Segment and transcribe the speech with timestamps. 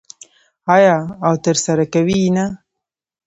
[0.75, 2.45] آیا او ترسره کوي یې نه؟